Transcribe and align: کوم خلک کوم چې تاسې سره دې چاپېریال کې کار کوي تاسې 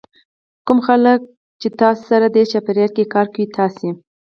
کوم 0.65 0.79
خلک 0.87 1.19
کوم 1.23 1.33
چې 1.61 1.67
تاسې 1.79 2.03
سره 2.11 2.27
دې 2.35 2.43
چاپېریال 2.51 2.91
کې 2.95 3.11
کار 3.13 3.27
کوي 3.33 3.45
تاسې 3.57 3.89